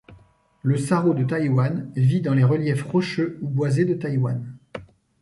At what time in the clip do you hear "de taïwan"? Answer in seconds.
1.13-1.91, 3.85-4.57